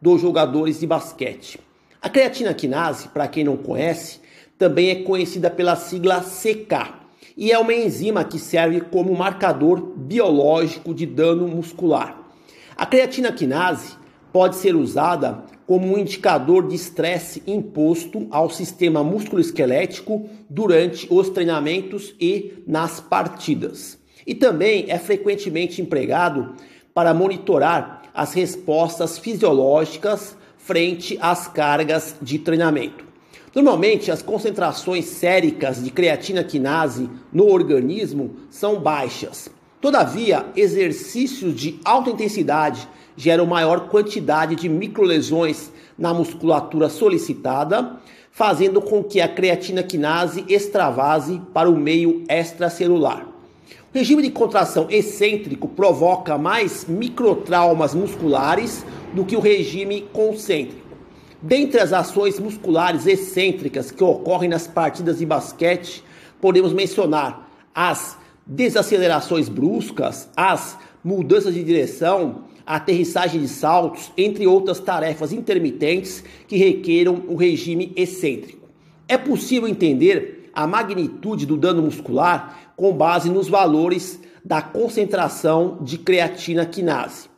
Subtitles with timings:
[0.00, 1.60] dos jogadores de basquete.
[2.00, 4.20] A creatina quinase, para quem não conhece,
[4.56, 6.94] também é conhecida pela sigla CK
[7.36, 12.20] e é uma enzima que serve como marcador biológico de dano muscular.
[12.76, 13.96] A creatina quinase
[14.32, 22.14] pode ser usada como um indicador de estresse imposto ao sistema musculoesquelético durante os treinamentos
[22.20, 23.98] e nas partidas.
[24.26, 26.54] E também é frequentemente empregado
[26.94, 33.04] para monitorar as respostas fisiológicas frente às cargas de treinamento.
[33.54, 39.48] Normalmente, as concentrações séricas de creatina quinase no organismo são baixas.
[39.80, 48.00] Todavia, exercícios de alta intensidade geram maior quantidade de microlesões na musculatura solicitada,
[48.32, 53.27] fazendo com que a creatina quinase extravase para o meio extracelular.
[53.98, 60.86] Regime de contração excêntrico provoca mais microtraumas musculares do que o regime concêntrico.
[61.42, 66.04] Dentre as ações musculares excêntricas que ocorrem nas partidas de basquete,
[66.40, 75.32] podemos mencionar as desacelerações bruscas, as mudanças de direção, aterrissagem de saltos, entre outras tarefas
[75.32, 78.68] intermitentes que requeram o regime excêntrico.
[79.08, 85.98] É possível entender a magnitude do dano muscular com base nos valores da concentração de
[85.98, 87.28] creatina quinase.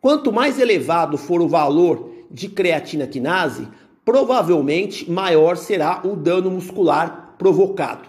[0.00, 3.68] Quanto mais elevado for o valor de creatina quinase,
[4.04, 8.08] provavelmente maior será o dano muscular provocado.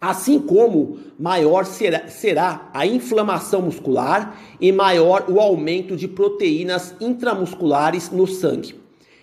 [0.00, 8.10] Assim como maior será, será, a inflamação muscular e maior o aumento de proteínas intramusculares
[8.10, 8.74] no sangue.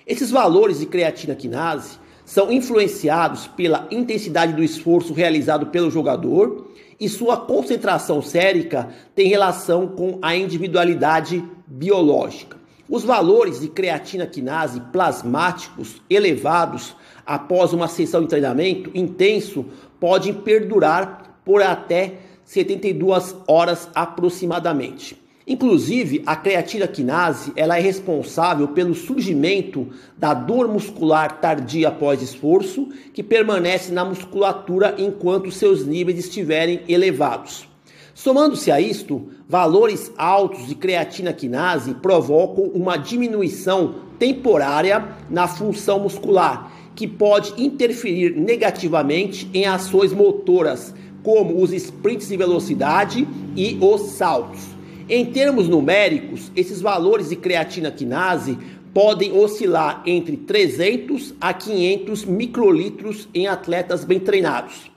[0.07, 2.00] Esses valores de creatina quinase
[2.31, 9.86] são influenciados pela intensidade do esforço realizado pelo jogador e sua concentração sérica tem relação
[9.86, 12.56] com a individualidade biológica.
[12.88, 19.66] Os valores de creatina quinase plasmáticos elevados após uma sessão de treinamento intenso
[20.00, 22.13] podem perdurar por até
[22.46, 25.20] 72 horas aproximadamente.
[25.51, 32.88] Inclusive, a creatina quinase ela é responsável pelo surgimento da dor muscular tardia após esforço,
[33.13, 37.67] que permanece na musculatura enquanto seus níveis estiverem elevados.
[38.13, 46.72] Somando-se a isto, valores altos de creatina quinase provocam uma diminuição temporária na função muscular,
[46.95, 54.79] que pode interferir negativamente em ações motoras, como os sprints de velocidade e os saltos.
[55.13, 58.57] Em termos numéricos, esses valores de creatina quinase
[58.94, 64.89] podem oscilar entre 300 a 500 microlitros em atletas bem treinados.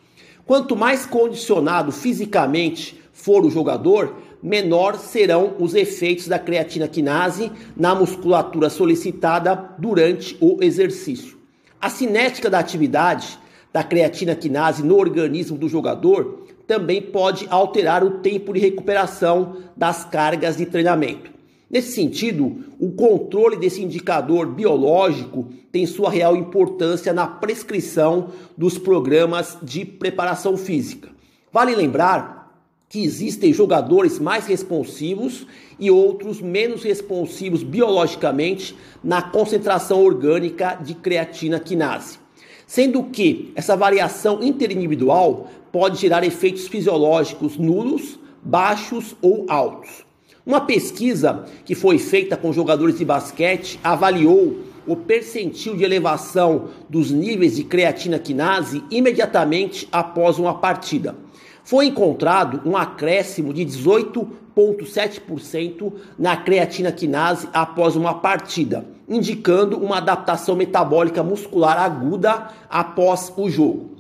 [0.47, 7.93] Quanto mais condicionado fisicamente for o jogador, menor serão os efeitos da creatina quinase na
[7.93, 11.37] musculatura solicitada durante o exercício.
[11.81, 13.37] A cinética da atividade
[13.73, 20.05] da creatina quinase no organismo do jogador também pode alterar o tempo de recuperação das
[20.05, 21.33] cargas de treinamento.
[21.71, 29.59] Nesse sentido, o controle desse indicador biológico tem sua real importância na prescrição dos programas
[29.63, 31.09] de preparação física.
[31.53, 32.45] Vale lembrar
[32.89, 35.47] que existem jogadores mais responsivos
[35.81, 42.24] e outros menos responsivos biologicamente na concentração orgânica de creatina quinase
[42.67, 50.05] sendo que essa variação interindividual pode gerar efeitos fisiológicos nulos, baixos ou altos.
[50.47, 57.11] Uma pesquisa que foi feita com jogadores de basquete avaliou o percentil de elevação dos
[57.11, 61.17] níveis de creatina quinase imediatamente após uma partida.
[61.65, 70.57] Foi encontrado um acréscimo de 18,7% na creatina quinase após uma partida, indicando uma adaptação
[70.57, 73.91] metabólica muscular aguda após o jogo.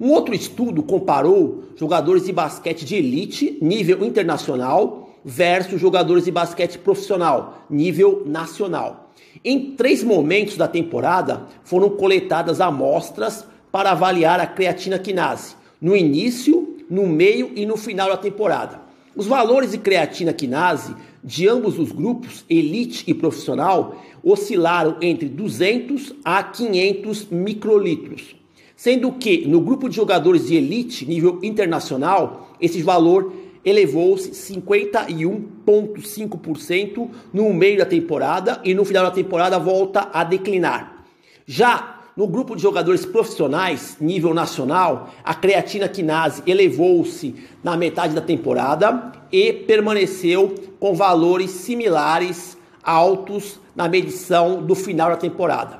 [0.00, 6.78] Um outro estudo comparou jogadores de basquete de elite, nível internacional, versus jogadores de basquete
[6.78, 9.10] profissional, nível nacional.
[9.44, 16.76] Em três momentos da temporada foram coletadas amostras para avaliar a creatina quinase: no início,
[16.88, 18.87] no meio e no final da temporada.
[19.18, 20.94] Os valores de creatina quinase
[21.24, 28.36] de ambos os grupos, elite e profissional, oscilaram entre 200 a 500 microlitros,
[28.76, 33.32] sendo que no grupo de jogadores de elite nível internacional, esse valor
[33.64, 41.04] elevou-se 51,5% no meio da temporada e no final da temporada volta a declinar.
[41.44, 47.32] Já no grupo de jogadores profissionais, nível nacional, a creatina quinase elevou-se
[47.62, 55.16] na metade da temporada e permaneceu com valores similares altos na medição do final da
[55.16, 55.78] temporada.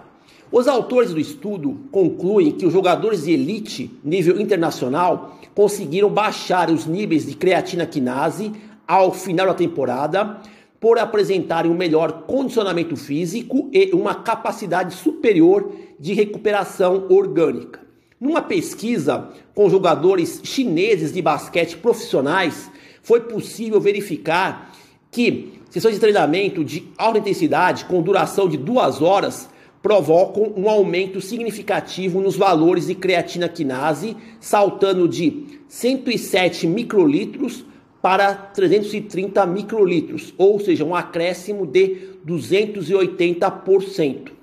[0.53, 6.87] Os autores do estudo concluem que os jogadores de elite, nível internacional, conseguiram baixar os
[6.87, 8.53] níveis de creatina quinase
[8.87, 10.41] ao final da temporada
[10.81, 17.81] por apresentarem um melhor condicionamento físico e uma capacidade superior de recuperação orgânica.
[18.21, 22.71] Numa pesquisa com jogadores chineses de basquete profissionais,
[23.03, 24.73] foi possível verificar
[25.11, 29.49] que sessões de treinamento de alta intensidade com duração de duas horas
[29.83, 37.65] provocam um aumento significativo nos valores de creatina quinase, saltando de 107 microlitros
[38.01, 44.39] para 330 microlitros, ou seja, um acréscimo de 280%.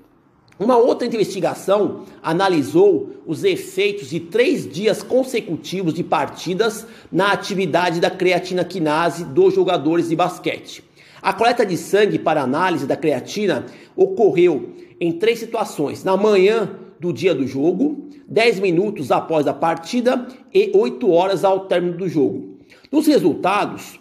[0.58, 8.08] Uma outra investigação analisou os efeitos de três dias consecutivos de partidas na atividade da
[8.08, 10.82] creatina quinase dos jogadores de basquete.
[11.20, 17.12] A coleta de sangue para análise da creatina ocorreu em três situações: na manhã do
[17.12, 22.55] dia do jogo, 10 minutos após a partida e 8 horas ao término do jogo.
[22.90, 23.98] Nos resultados,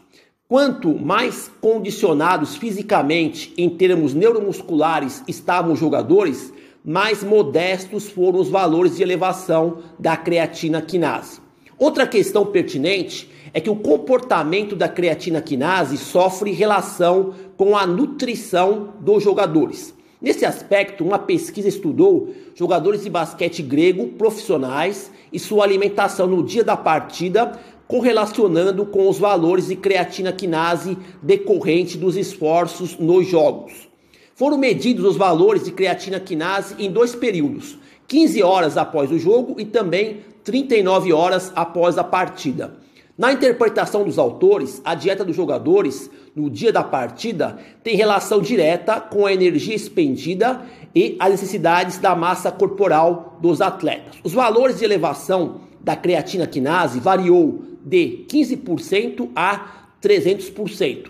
[0.48, 6.54] quanto mais condicionados fisicamente em termos neuromusculares estavam os jogadores,
[6.84, 11.40] mais modestos foram os valores de elevação da creatina quinase.
[11.78, 18.94] Outra questão pertinente é que o comportamento da creatina quinase sofre relação com a nutrição
[19.00, 19.94] dos jogadores.
[20.22, 26.64] Nesse aspecto, uma pesquisa estudou jogadores de basquete grego profissionais e sua alimentação no dia
[26.64, 33.88] da partida correlacionando com os valores de creatina quinase decorrente dos esforços nos jogos.
[34.36, 37.78] Foram medidos os valores de creatina quinase em dois períodos,
[38.08, 42.76] 15 horas após o jogo e também 39 horas após a partida.
[43.18, 49.00] Na interpretação dos autores, a dieta dos jogadores no dia da partida tem relação direta
[49.00, 54.18] com a energia expendida e as necessidades da massa corporal dos atletas.
[54.22, 61.06] Os valores de elevação da creatina quinase variou de 15% a 300%.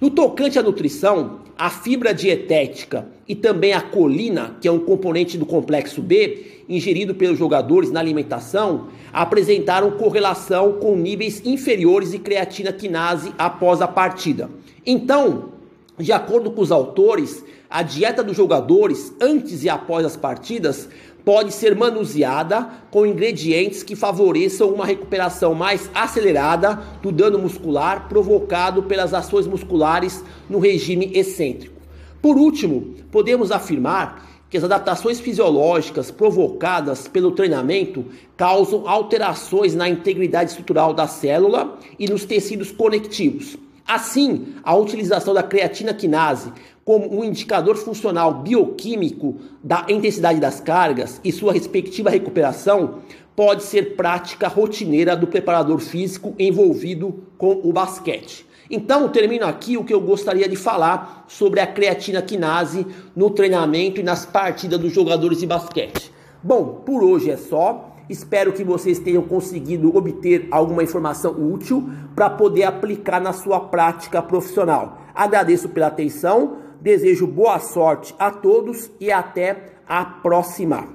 [0.00, 5.38] No tocante à nutrição, a fibra dietética e também a colina, que é um componente
[5.38, 12.72] do complexo B, ingerido pelos jogadores na alimentação, apresentaram correlação com níveis inferiores de creatina
[12.72, 14.50] quinase após a partida.
[14.84, 15.50] Então,
[15.98, 20.88] de acordo com os autores, a dieta dos jogadores antes e após as partidas
[21.24, 28.82] pode ser manuseada com ingredientes que favoreçam uma recuperação mais acelerada do dano muscular provocado
[28.82, 31.80] pelas ações musculares no regime excêntrico.
[32.20, 38.04] Por último, podemos afirmar que as adaptações fisiológicas provocadas pelo treinamento
[38.36, 43.56] causam alterações na integridade estrutural da célula e nos tecidos conectivos.
[43.86, 46.50] Assim, a utilização da creatina quinase
[46.84, 53.00] como um indicador funcional bioquímico da intensidade das cargas e sua respectiva recuperação
[53.34, 58.46] pode ser prática rotineira do preparador físico envolvido com o basquete.
[58.70, 64.00] Então, termino aqui o que eu gostaria de falar sobre a creatina quinase no treinamento
[64.00, 66.12] e nas partidas dos jogadores de basquete.
[66.42, 67.90] Bom, por hoje é só.
[68.08, 74.20] Espero que vocês tenham conseguido obter alguma informação útil para poder aplicar na sua prática
[74.20, 74.98] profissional.
[75.14, 80.86] Agradeço pela atenção, desejo boa sorte a todos e até a próxima.